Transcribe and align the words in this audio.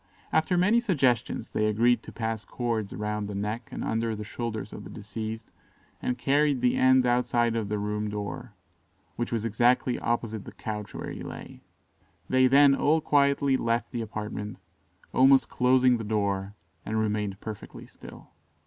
After 0.33 0.57
many 0.57 0.79
suggestions, 0.79 1.49
they 1.49 1.67
agreed 1.67 2.01
to 2.01 2.11
pass 2.11 2.43
cords 2.43 2.91
round 2.91 3.27
the 3.27 3.35
neck 3.35 3.69
and 3.71 3.83
under 3.83 4.15
the 4.15 4.23
shoulders 4.23 4.73
of 4.73 4.83
the 4.83 4.89
deceased, 4.89 5.51
and 6.01 6.17
carried 6.17 6.59
the 6.59 6.75
ends 6.75 7.05
outside 7.05 7.53
the 7.53 7.77
room 7.77 8.09
door, 8.09 8.55
which 9.15 9.31
was 9.31 9.45
exactly 9.45 9.99
opposite 9.99 10.43
the 10.43 10.53
couch 10.53 10.95
where 10.95 11.11
he 11.11 11.21
lay. 11.21 11.61
They 12.29 12.47
then 12.47 12.73
all 12.73 12.99
quietly 12.99 13.57
left 13.57 13.91
the 13.91 14.01
apartment, 14.01 14.57
almost 15.13 15.49
closing 15.49 15.97
the 15.97 16.03
door, 16.03 16.55
and 16.83 16.97
remained 16.97 17.39
perfectly 17.39 17.85
still. 17.85 18.31